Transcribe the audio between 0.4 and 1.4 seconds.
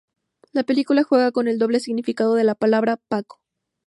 La película juega